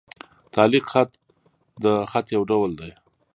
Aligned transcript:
تعلیق 0.55 0.85
خط؛ 0.91 1.09
د 1.83 1.85
خط 2.11 2.25
یو 2.35 2.43
ډول 2.51 2.69
دﺉ. 2.79 2.93